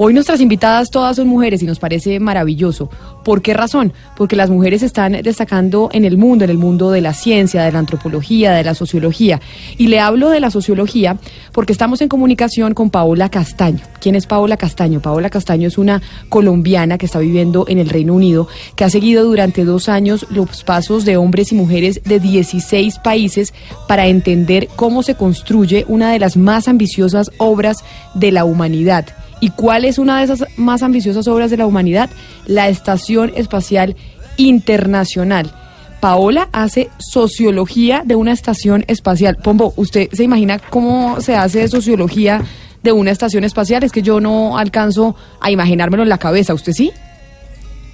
[0.00, 2.88] Hoy nuestras invitadas todas son mujeres y nos parece maravilloso.
[3.24, 3.92] ¿Por qué razón?
[4.16, 7.72] Porque las mujeres están destacando en el mundo, en el mundo de la ciencia, de
[7.72, 9.40] la antropología, de la sociología.
[9.76, 11.16] Y le hablo de la sociología
[11.52, 13.80] porque estamos en comunicación con Paola Castaño.
[14.00, 15.00] ¿Quién es Paola Castaño?
[15.00, 18.46] Paola Castaño es una colombiana que está viviendo en el Reino Unido,
[18.76, 23.52] que ha seguido durante dos años los pasos de hombres y mujeres de 16 países
[23.88, 27.78] para entender cómo se construye una de las más ambiciosas obras
[28.14, 29.06] de la humanidad
[29.40, 32.10] ¿Y cuál es una de esas más ambiciosas obras de la humanidad?
[32.46, 33.96] La Estación Espacial
[34.36, 35.52] Internacional.
[36.00, 39.36] Paola hace sociología de una estación espacial.
[39.36, 42.42] Pombo, ¿usted se imagina cómo se hace sociología
[42.82, 43.82] de una estación espacial?
[43.82, 46.54] Es que yo no alcanzo a imaginármelo en la cabeza.
[46.54, 46.92] ¿Usted sí?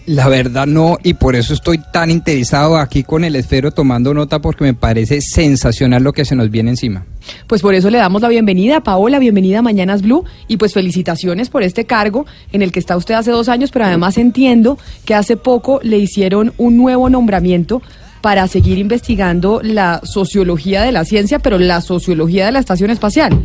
[0.06, 4.38] La verdad no, y por eso estoy tan interesado aquí con el esfero tomando nota
[4.38, 7.06] porque me parece sensacional lo que se nos viene encima.
[7.46, 11.48] Pues por eso le damos la bienvenida, Paola, bienvenida a Mañanas Blue y pues felicitaciones
[11.48, 15.14] por este cargo en el que está usted hace dos años, pero además entiendo que
[15.14, 17.80] hace poco le hicieron un nuevo nombramiento
[18.20, 23.38] para seguir investigando la sociología de la ciencia, pero la sociología de la estación espacial.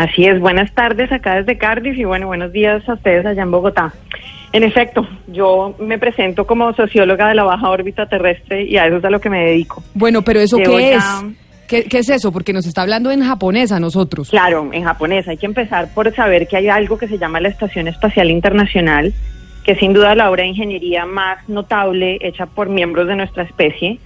[0.00, 3.50] Así es, buenas tardes acá desde Cardiff y bueno, buenos días a ustedes allá en
[3.50, 3.92] Bogotá.
[4.50, 8.96] En efecto, yo me presento como socióloga de la baja órbita terrestre y a eso
[8.96, 9.82] es a lo que me dedico.
[9.92, 11.04] Bueno, pero ¿eso qué es?
[11.68, 12.32] ¿Qué, es eso?
[12.32, 14.30] Porque nos está hablando en japonés a nosotros.
[14.30, 15.28] Claro, en japonés.
[15.28, 19.12] Hay que empezar por saber que hay algo que se llama la Estación Espacial Internacional,
[19.64, 23.42] que es sin duda la obra de ingeniería más notable hecha por miembros de nuestra
[23.42, 23.98] especie,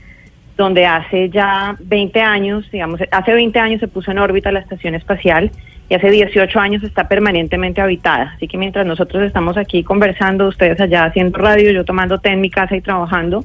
[0.56, 4.96] donde hace ya 20 años, digamos, hace 20 años se puso en órbita la Estación
[4.96, 5.52] Espacial
[5.88, 8.32] y hace 18 años está permanentemente habitada.
[8.36, 12.40] Así que mientras nosotros estamos aquí conversando, ustedes allá haciendo radio, yo tomando té en
[12.40, 13.44] mi casa y trabajando,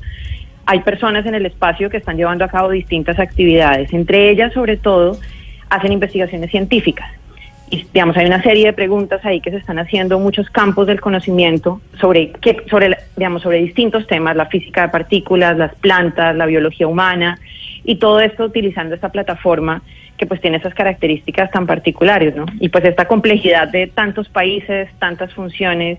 [0.65, 3.91] hay personas en el espacio que están llevando a cabo distintas actividades.
[3.91, 5.17] Entre ellas, sobre todo,
[5.69, 7.11] hacen investigaciones científicas.
[7.71, 11.01] Y, digamos, hay una serie de preguntas ahí que se están haciendo muchos campos del
[11.01, 16.45] conocimiento sobre, qué, sobre, digamos, sobre distintos temas, la física de partículas, las plantas, la
[16.47, 17.37] biología humana,
[17.83, 19.83] y todo esto utilizando esta plataforma
[20.19, 22.45] que pues tiene esas características tan particulares, ¿no?
[22.59, 25.97] Y pues esta complejidad de tantos países, tantas funciones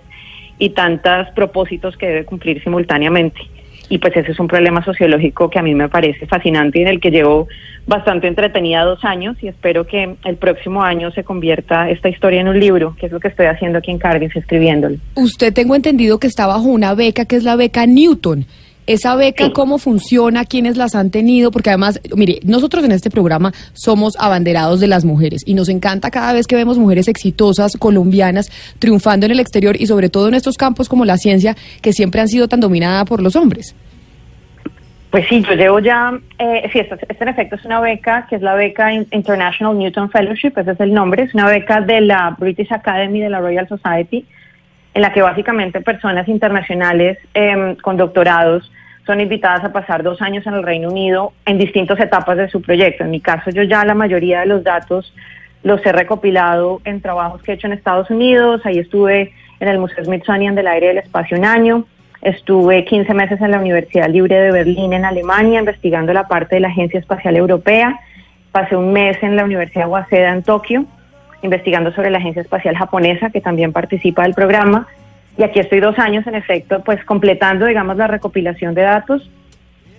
[0.59, 3.41] y tantos propósitos que debe cumplir simultáneamente.
[3.89, 6.89] Y pues ese es un problema sociológico que a mí me parece fascinante y en
[6.89, 7.49] el que llevo
[7.87, 12.49] bastante entretenida dos años y espero que el próximo año se convierta esta historia en
[12.49, 14.97] un libro, que es lo que estoy haciendo aquí en Cardiff escribiéndolo.
[15.17, 18.45] Usted tengo entendido que está bajo una beca que es la beca Newton.
[18.91, 20.45] Esa beca, ¿cómo funciona?
[20.45, 21.53] ¿Quiénes las han tenido?
[21.53, 26.11] Porque además, mire, nosotros en este programa somos abanderados de las mujeres y nos encanta
[26.11, 30.35] cada vez que vemos mujeres exitosas, colombianas, triunfando en el exterior y sobre todo en
[30.35, 33.77] estos campos como la ciencia, que siempre han sido tan dominadas por los hombres.
[35.13, 38.43] Pues sí, yo llevo ya, eh, sí, esta, en efecto es una beca que es
[38.43, 42.73] la beca International Newton Fellowship, ese es el nombre, es una beca de la British
[42.73, 44.27] Academy de la Royal Society,
[44.95, 48.69] en la que básicamente personas internacionales eh, con doctorados
[49.07, 52.63] son invitadas a pasar dos años en el Reino Unido en distintas etapas de su
[52.63, 53.05] proyecto.
[53.05, 55.13] En mi caso, yo ya la mayoría de los datos
[55.63, 58.63] los he recopilado en trabajos que he hecho en Estados Unidos.
[58.65, 61.85] Ahí estuve en el Museo Smithsonian del Aire y del Espacio un año.
[62.23, 66.61] Estuve 15 meses en la Universidad Libre de Berlín, en Alemania, investigando la parte de
[66.61, 67.99] la Agencia Espacial Europea.
[68.53, 70.85] Pasé un mes en la Universidad Waseda en Tokio,
[71.43, 74.87] investigando sobre la Agencia Espacial Japonesa, que también participa del programa.
[75.39, 79.31] Y aquí estoy dos años, en efecto, pues completando, digamos, la recopilación de datos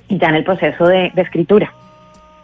[0.08, 1.74] y ya en el proceso de, escritura.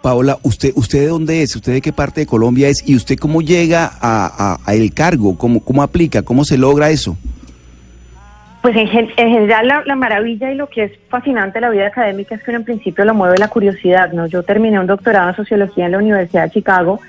[0.02, 1.56] Paola, ¿usted, ¿usted de dónde es?
[1.56, 2.88] ¿Usted de qué parte de Colombia es?
[2.88, 5.38] ¿Y usted cómo llega a, el cargo?
[5.38, 6.22] ¿Cómo, ¿Cómo aplica?
[6.22, 7.18] ¿Cómo se logra eso?
[8.62, 12.36] Pues en, general la, la, maravilla y lo que es fascinante de la vida académica
[12.36, 14.28] es que uno en principio lo mueve la curiosidad, ¿no?
[14.28, 17.00] Yo terminé un doctorado en sociología en la Universidad de Chicago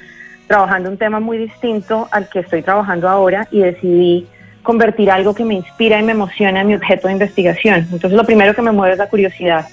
[0.47, 4.26] trabajando un tema muy distinto al que estoy trabajando ahora y decidí
[4.62, 7.87] convertir algo que me inspira y me emociona en mi objeto de investigación.
[7.93, 9.66] Entonces lo primero que me mueve es la curiosidad.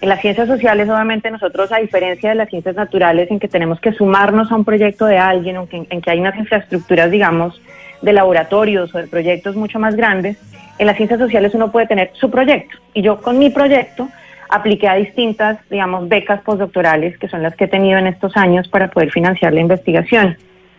[0.00, 3.80] En las ciencias sociales, obviamente, nosotros, a diferencia de las ciencias naturales, en que tenemos
[3.80, 7.60] que sumarnos a un proyecto de alguien, en que, en que hay unas infraestructuras, digamos,
[8.02, 10.36] de laboratorios o de proyectos mucho más grandes,
[10.78, 12.76] en las ciencias sociales uno puede tener su proyecto.
[12.92, 14.08] Y yo con mi proyecto
[14.50, 18.68] apliqué a distintas, digamos, becas postdoctorales, que son las que he tenido en estos años
[18.68, 20.36] para poder financiar la investigación.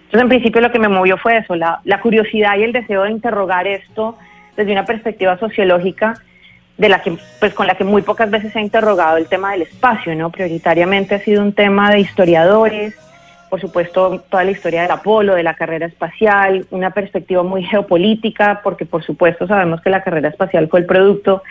[0.08, 3.04] Entonces, en principio lo que me movió fue eso, la, la curiosidad y el deseo
[3.04, 4.18] de interrogar esto
[4.56, 6.16] desde una perspectiva sociológica
[6.78, 9.52] de la que, pues, con la que muy pocas veces se ha interrogado el tema
[9.52, 10.30] del espacio, ¿no?
[10.30, 12.96] Prioritariamente ha sido un tema de historiadores,
[13.50, 18.62] por supuesto, toda la historia del Apolo, de la carrera espacial, una perspectiva muy geopolítica,
[18.64, 21.44] porque por supuesto sabemos que la carrera espacial fue el producto,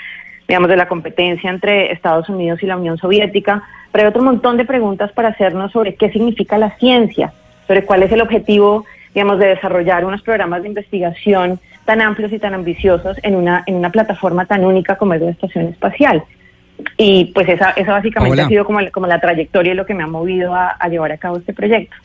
[0.49, 3.63] digamos, de la competencia entre Estados Unidos y la Unión Soviética,
[3.93, 7.33] pero hay otro montón de preguntas para hacernos sobre qué significa la ciencia,
[7.67, 8.85] sobre cuál es el objetivo,
[9.15, 13.77] digamos, de desarrollar unos programas de investigación tan amplios y tan ambiciosos en una, en
[13.77, 16.25] una plataforma tan única como es la Estación Espacial.
[16.99, 20.03] Y pues esa, esa básicamente ha sido como, como la trayectoria y lo que me
[20.03, 21.97] ha movido a, a llevar a cabo este proyecto.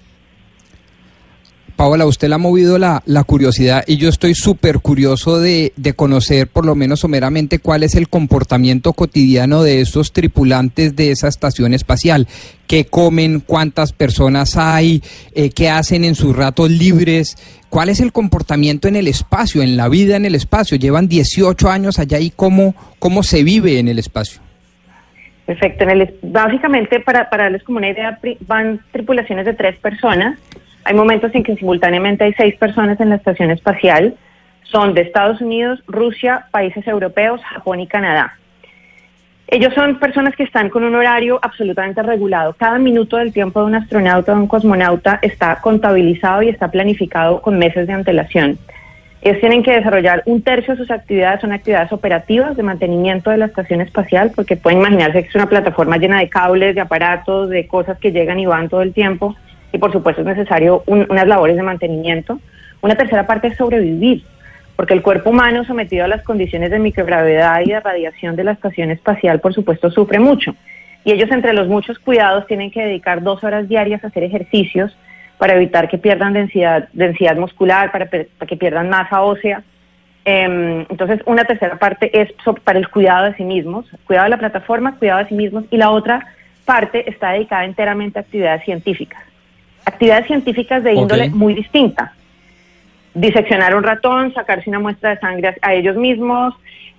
[1.82, 5.94] Paola, usted le ha movido la, la curiosidad y yo estoy súper curioso de, de
[5.94, 11.28] conocer, por lo menos someramente, cuál es el comportamiento cotidiano de estos tripulantes de esa
[11.28, 12.28] estación espacial.
[12.68, 13.40] ¿Qué comen?
[13.40, 15.02] ¿Cuántas personas hay?
[15.34, 17.36] Eh, ¿Qué hacen en sus ratos libres?
[17.72, 20.78] ¿Cuál es el comportamiento en el espacio, en la vida en el espacio?
[20.78, 24.40] Llevan 18 años allá y cómo, cómo se vive en el espacio.
[25.48, 25.86] Perfecto.
[25.86, 30.38] En el, básicamente, para, para darles como una idea, van tripulaciones de tres personas.
[30.84, 34.16] Hay momentos en que simultáneamente hay seis personas en la estación espacial.
[34.64, 38.38] Son de Estados Unidos, Rusia, países europeos, Japón y Canadá.
[39.48, 42.54] Ellos son personas que están con un horario absolutamente regulado.
[42.54, 46.72] Cada minuto del tiempo de un astronauta o de un cosmonauta está contabilizado y está
[46.72, 48.58] planificado con meses de antelación.
[49.22, 53.38] Ellos tienen que desarrollar un tercio de sus actividades, son actividades operativas de mantenimiento de
[53.38, 57.50] la estación espacial, porque pueden imaginarse que es una plataforma llena de cables, de aparatos,
[57.50, 59.36] de cosas que llegan y van todo el tiempo,
[59.72, 62.40] y por supuesto es necesario un- unas labores de mantenimiento.
[62.82, 64.24] Una tercera parte es sobrevivir,
[64.76, 68.52] porque el cuerpo humano sometido a las condiciones de microgravedad y de radiación de la
[68.54, 70.56] estación espacial, por supuesto, sufre mucho.
[71.04, 74.96] Y ellos, entre los muchos cuidados, tienen que dedicar dos horas diarias a hacer ejercicios
[75.38, 79.64] para evitar que pierdan densidad, densidad muscular, para, que pierdan masa ósea.
[80.26, 82.30] Em, entonces, una tercera parte es
[82.64, 85.78] para el cuidado de sí mismos, cuidado de la plataforma, cuidado de sí mismos, y
[85.78, 86.28] la otra
[86.66, 89.24] parte está dedicada enteramente a actividades científicas.
[89.86, 92.14] Actividades científicas de índole muy distinta.
[93.14, 96.54] Diseccionar un ratón, sacarse una muestra de sangre a, ellos mismos,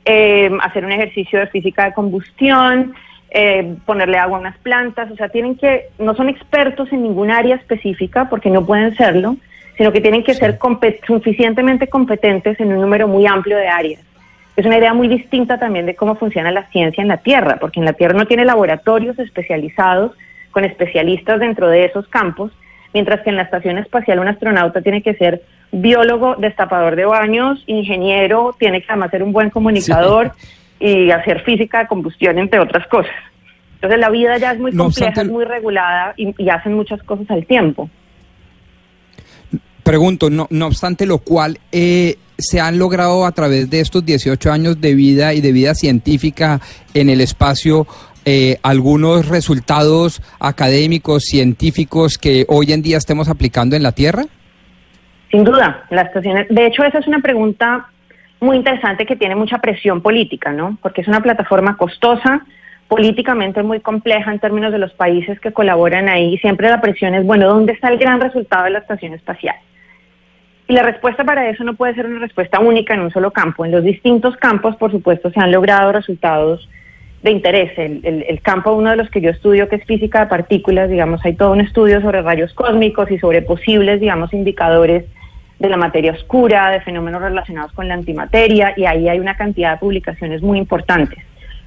[0.05, 2.95] eh, hacer un ejercicio de física de combustión,
[3.31, 7.31] eh, ponerle agua a unas plantas, o sea, tienen que, no son expertos en ningún
[7.31, 9.37] área específica porque no pueden serlo,
[9.79, 10.59] sino que tienen que ser
[11.07, 14.03] suficientemente competentes en un número muy amplio de áreas.
[14.55, 17.81] Es una idea muy distinta también de cómo funciona la ciencia en la Tierra, porque
[17.81, 20.13] en la Tierra no tiene laboratorios especializados
[20.51, 22.53] con especialistas dentro de esos campos,
[22.95, 25.43] mientras que en la estación espacial un astronauta tiene que ser
[25.73, 30.33] biólogo, destapador de baños, ingeniero, tiene que además ser un buen comunicador
[30.79, 33.13] y hacer física de combustión, entre otras cosas.
[33.75, 36.75] Entonces la vida ya es muy No compleja, obstante- es muy regulada y, y hacen
[36.75, 37.89] muchas cosas al tiempo.
[39.83, 44.51] Pregunto, no, no obstante lo cual, eh, se han logrado a través de estos 18
[44.53, 46.61] años de vida y de vida científica
[46.95, 47.87] en el espacio
[48.25, 54.25] eh, algunos resultados académicos, científicos que hoy en día estemos aplicando en la Tierra?
[55.31, 56.47] Sin duda, la estación.
[56.51, 57.89] De hecho, esa es una pregunta
[58.41, 60.77] muy interesante que tiene mucha presión política, ¿no?
[60.83, 62.45] Porque es una plataforma costosa,
[62.89, 66.37] políticamente muy compleja en términos de los países que colaboran ahí.
[66.39, 69.57] Siempre la presión es, bueno, ¿dónde está el gran resultado de la estación espacial?
[70.69, 73.65] Y la respuesta para eso no puede ser una respuesta única en un solo campo.
[73.65, 76.69] En los distintos campos, por supuesto, se han logrado resultados
[77.23, 77.77] de interés.
[77.79, 80.91] El, el- el campo, uno de los que yo estudio, que es física de partículas,
[80.91, 85.05] digamos, hay todo un estudio sobre rayos cósmicos y sobre posibles, digamos, indicadores
[85.59, 89.73] de la materia oscura, de fenómenos relacionados con la antimateria, y ahí hay una cantidad
[89.73, 91.19] de publicaciones muy importantes.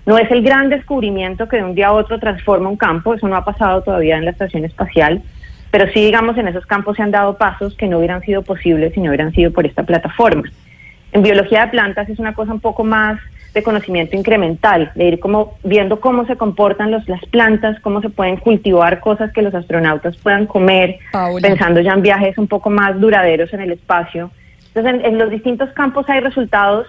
[0.05, 3.27] No es el gran descubrimiento que de un día a otro transforma un campo, eso
[3.27, 5.21] no ha pasado todavía en la estación espacial,
[5.71, 8.93] pero sí, digamos, en esos campos se han dado pasos que no hubieran sido posibles
[8.93, 10.43] si no hubieran sido por esta plataforma.
[11.13, 13.17] En biología de plantas es una cosa un poco más
[13.55, 18.09] de conocimiento incremental, de ir como viendo cómo se comportan los, las plantas, cómo se
[18.09, 21.47] pueden cultivar cosas que los astronautas puedan comer, Paola.
[21.47, 24.29] pensando ya en viajes un poco más duraderos en el espacio.
[24.73, 26.85] Entonces, en, en los distintos campos hay resultados.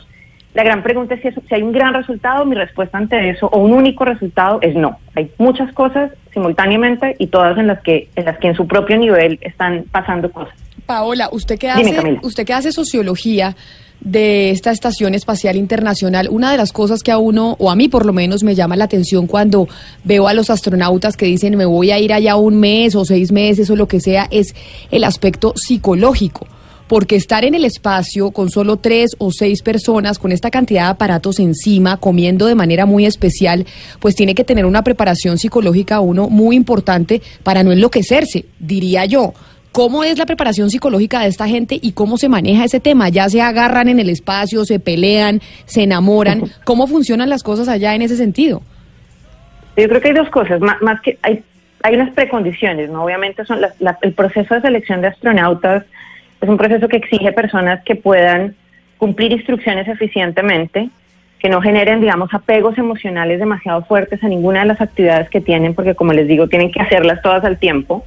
[0.55, 2.45] La gran pregunta es si, eso- si hay un gran resultado.
[2.45, 4.99] Mi respuesta ante eso, o un único resultado, es no.
[5.15, 8.97] Hay muchas cosas simultáneamente y todas en las que en las que en su propio
[8.99, 10.55] nivel están pasando cosas.
[10.87, 12.21] Paola, usted que Dime, hace, Camila.
[12.23, 13.55] usted que hace sociología
[14.07, 17.89] de esta estación espacial internacional, una de las cosas que a uno, o a mí
[17.89, 19.69] por lo menos, me llama la atención cuando
[20.05, 23.33] veo a los astronautas que dicen me voy a ir allá un mes o seis
[23.33, 24.55] meses o lo que sea, es
[24.93, 26.47] el aspecto psicológico.
[26.87, 30.91] Porque estar en el espacio con solo tres o seis personas, con esta cantidad de
[30.91, 33.67] aparatos encima, comiendo de manera muy especial,
[33.99, 39.35] pues tiene que tener una preparación psicológica uno muy importante para no enloquecerse, diría yo.
[39.77, 43.11] ¿Cómo es la preparación psicológica de esta gente y cómo se maneja ese tema?
[43.11, 46.45] ¿Ya se agarran en el espacio, se pelean, se enamoran?
[46.65, 48.63] ¿Cómo funcionan las cosas allá en ese sentido?
[49.77, 51.43] Yo creo que hay dos cosas, más, más que hay,
[51.83, 53.05] hay unas precondiciones, ¿no?
[53.05, 55.85] Obviamente son las- la- el proceso de selección de astronautas
[56.41, 58.55] es un proceso que exige personas que puedan
[58.97, 60.89] cumplir instrucciones eficientemente,
[61.39, 65.75] que no generen, digamos, apegos emocionales demasiado fuertes a ninguna de las actividades que tienen,
[65.75, 68.07] porque como les digo, tienen que hacerlas todas al tiempo,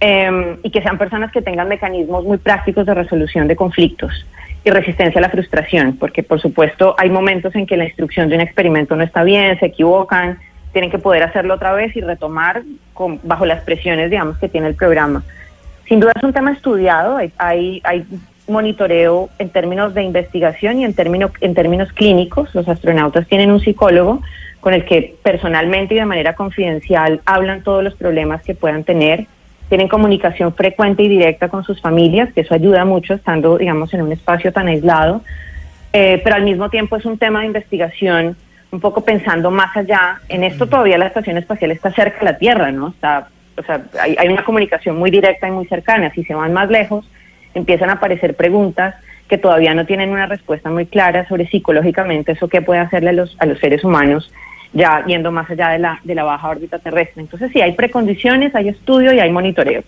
[0.00, 4.26] eh, y que sean personas que tengan mecanismos muy prácticos de resolución de conflictos
[4.64, 8.36] y resistencia a la frustración, porque por supuesto hay momentos en que la instrucción de
[8.36, 10.38] un experimento no está bien, se equivocan,
[10.72, 12.62] tienen que poder hacerlo otra vez y retomar
[13.22, 15.22] bajo las presiones, digamos, que tiene el programa.
[15.88, 18.04] Sin duda es un tema estudiado, hay, hay,
[18.46, 22.52] monitoreo en términos de investigación y en términos, en términos clínicos.
[22.52, 24.22] Los astronautas tienen un psicólogo
[24.60, 29.26] con el que personalmente y de manera confidencial hablan todos los problemas que puedan tener.
[29.70, 34.02] Tienen comunicación frecuente y directa con sus familias, que eso ayuda mucho estando, digamos, en
[34.02, 35.22] un espacio tan aislado.
[35.94, 38.36] Eh, pero al mismo tiempo es un tema de investigación
[38.70, 40.20] un poco pensando más allá.
[40.28, 42.88] En esto todavía la estación espacial está cerca de la Tierra, ¿no?
[42.88, 46.12] Está, o sea, hay, hay una comunicación muy directa y muy cercana.
[46.14, 47.08] Si se van más lejos,
[47.54, 48.94] empiezan a aparecer preguntas
[49.30, 53.12] que todavía no tienen una respuesta muy clara sobre psicológicamente eso que puede hacerle a
[53.12, 54.32] los, a los seres humanos,
[54.72, 57.22] ya yendo más allá de la, de la baja órbita terrestre.
[57.22, 59.82] Entonces sí, hay precondiciones, hay estudio y hay monitoreo.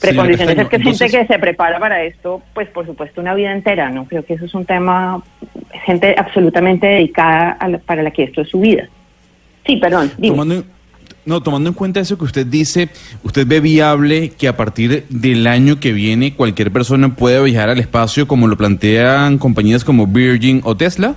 [0.00, 3.88] Precondiciones es que gente que se prepara para esto, pues por supuesto una vida entera,
[3.90, 4.04] ¿no?
[4.04, 5.22] Creo que eso es un tema,
[5.84, 8.88] gente absolutamente dedicada a la- para la que esto es su vida.
[9.64, 10.36] Sí, perdón, dime.
[10.36, 10.64] Tomando
[11.24, 12.88] no, tomando en cuenta eso que usted dice,
[13.22, 17.78] ¿usted ve viable que a partir del año que viene cualquier persona pueda viajar al
[17.78, 21.14] espacio como lo plantean compañías como Virgin o Tesla?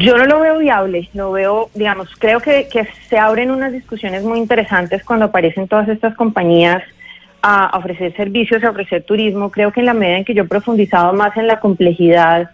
[0.00, 2.68] Yo no lo veo viable, lo veo, digamos, creo que,
[3.08, 6.84] se abren unas discusiones muy interesantes cuando aparecen todas estas compañías
[7.42, 9.50] a ofrecer servicios, a ofrecer turismo.
[9.50, 12.48] Creo que en la medida en que yo he profundizado más en la complejidad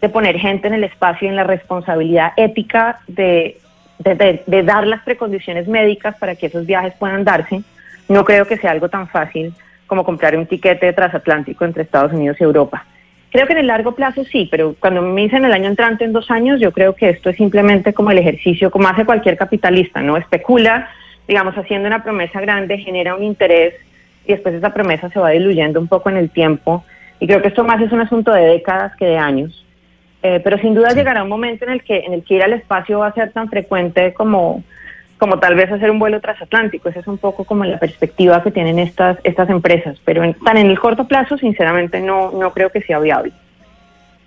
[0.00, 3.60] de poner gente en el espacio y en la responsabilidad ética de
[4.64, 7.62] dar las precondiciones médicas para que esos viajes puedan darse,
[8.08, 9.54] no creo que sea algo tan fácil
[9.86, 12.84] como comprar un tiquete transatlántico entre Estados Unidos y Europa.
[13.32, 16.12] Creo que en el largo plazo sí, pero cuando me dicen el año entrante en
[16.12, 20.02] dos años, yo creo que esto es simplemente como el ejercicio, como hace cualquier capitalista,
[20.02, 20.18] ¿no?
[20.18, 20.90] Especula,
[21.26, 23.74] digamos, haciendo una promesa grande, genera un interés
[24.26, 26.84] y después esa promesa se va diluyendo un poco en el tiempo.
[27.20, 29.64] Y creo que esto más es un asunto de décadas que de años.
[30.22, 32.52] Eh, pero sin duda llegará un momento en el que en el que ir al
[32.52, 34.62] espacio va a ser tan frecuente como
[35.22, 36.88] como tal vez hacer un vuelo transatlántico.
[36.88, 39.96] Esa es un poco como la perspectiva que tienen estas estas empresas.
[40.04, 43.32] Pero en, tan en el corto plazo, sinceramente, no no creo que sea viable.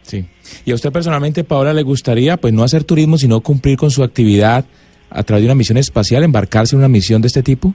[0.04, 0.26] Sí.
[0.64, 4.04] ¿Y a usted personalmente, Paola, le gustaría pues no hacer turismo, sino cumplir con su
[4.04, 4.64] actividad
[5.10, 7.74] a través de una misión espacial, embarcarse en una misión de este tipo?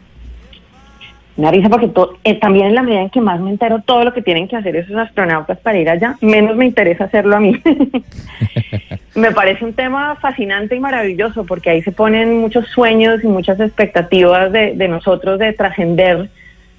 [1.41, 1.91] Una porque
[2.25, 4.57] eh, también en la medida en que más me entero todo lo que tienen que
[4.57, 7.59] hacer esos astronautas para ir allá, menos me interesa hacerlo a mí.
[9.15, 13.59] me parece un tema fascinante y maravilloso porque ahí se ponen muchos sueños y muchas
[13.59, 16.29] expectativas de, de nosotros de trascender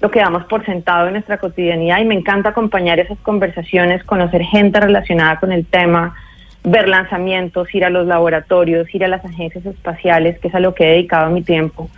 [0.00, 4.42] lo que damos por sentado en nuestra cotidianidad y me encanta acompañar esas conversaciones, conocer
[4.42, 6.14] gente relacionada con el tema,
[6.62, 10.72] ver lanzamientos, ir a los laboratorios, ir a las agencias espaciales, que es a lo
[10.72, 11.90] que he dedicado mi tiempo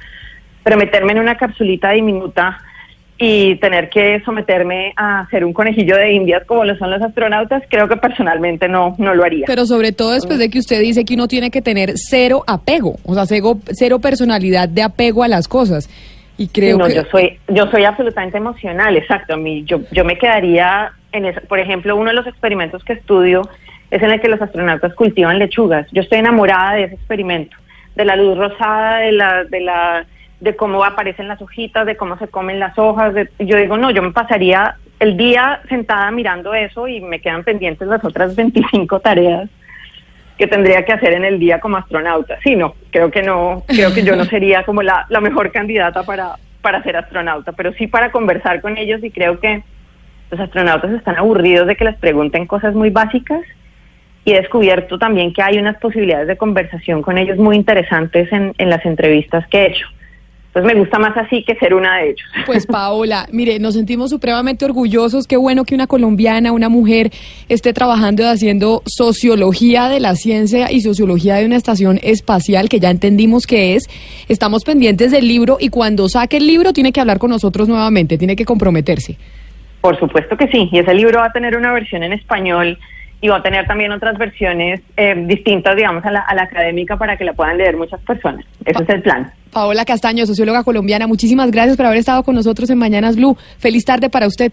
[0.65, 2.59] pero meterme en una capsulita diminuta
[3.17, 7.63] y tener que someterme a ser un conejillo de indias como lo son los astronautas,
[7.71, 9.45] creo que personalmente no, no lo haría.
[9.47, 12.97] Pero sobre todo después de que usted dice que uno tiene que tener cero apego,
[13.05, 15.89] o sea, cero, cero personalidad de apego a las cosas.
[16.37, 16.95] Y creo no, que...
[16.97, 19.35] yo soy, yo soy absolutamente emocional, exacto.
[19.35, 21.41] A mí, yo, yo me quedaría en eso.
[21.47, 23.43] Por ejemplo, uno de los experimentos que estudio
[23.93, 25.87] es en el que los astronautas cultivan lechugas.
[25.93, 27.57] Yo estoy enamorada de ese experimento,
[27.95, 30.07] de la luz rosada, de la, de la,
[30.45, 33.15] de cómo aparecen las hojitas, de cómo se comen las hojas.
[33.15, 37.45] De, yo digo, no, yo me pasaría el día sentada mirando eso y me quedan
[37.45, 39.49] pendientes las otras 25 tareas
[40.37, 42.39] que tendría que hacer en el día como astronauta.
[42.45, 46.03] Sí, no, creo que no, creo que yo no sería como la, la mejor candidata
[46.03, 49.63] para, para ser astronauta, pero sí para conversar con ellos y creo que
[50.31, 53.41] los astronautas están aburridos de que les pregunten cosas muy básicas
[54.27, 58.55] y he descubierto también que hay unas posibilidades de conversación con ellos muy interesantes en,
[58.59, 59.87] en las entrevistas que he hecho.
[60.55, 62.29] Entonces me gusta más así que ser una de ellos.
[62.47, 65.27] Pues Paola, mire, nos sentimos supremamente orgullosos.
[65.27, 67.11] Qué bueno que una colombiana, una mujer,
[67.49, 72.79] esté trabajando y haciendo sociología de la ciencia y sociología de una estación espacial, que
[72.79, 73.89] ya entendimos que es.
[74.29, 78.17] Estamos pendientes del libro y cuando saque el libro tiene que hablar con nosotros nuevamente,
[78.17, 79.17] tiene que comprometerse.
[79.81, 82.79] Por supuesto que sí, y ese libro va a tener una versión en español
[83.25, 86.99] y va a tener también otras versiones eh, distintas, digamos, a la, a la académica
[86.99, 88.45] para que la puedan leer muchas personas.
[88.67, 89.33] Ese es el plan.
[89.51, 93.35] Paola Castaño, socióloga colombiana, muchísimas gracias por haber estado con nosotros en Mañanas Blue.
[93.57, 94.53] Feliz tarde para usted.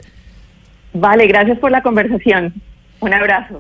[0.94, 2.54] Vale, gracias por la conversación.
[3.02, 3.60] Un abrazo.